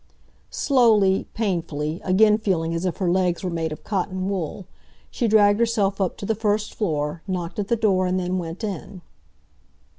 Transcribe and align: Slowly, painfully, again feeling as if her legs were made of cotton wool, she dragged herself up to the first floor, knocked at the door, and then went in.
Slowly, 0.49 1.27
painfully, 1.35 2.01
again 2.03 2.39
feeling 2.39 2.73
as 2.73 2.85
if 2.85 2.97
her 2.97 3.11
legs 3.11 3.43
were 3.43 3.51
made 3.51 3.71
of 3.71 3.83
cotton 3.83 4.27
wool, 4.29 4.65
she 5.11 5.27
dragged 5.27 5.59
herself 5.59 6.01
up 6.01 6.17
to 6.17 6.25
the 6.25 6.33
first 6.33 6.73
floor, 6.73 7.21
knocked 7.27 7.59
at 7.59 7.67
the 7.67 7.75
door, 7.75 8.07
and 8.07 8.19
then 8.19 8.39
went 8.39 8.63
in. 8.63 9.03